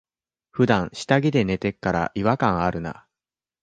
[0.49, 3.05] ふだん下着で寝てっから、違和感あるな。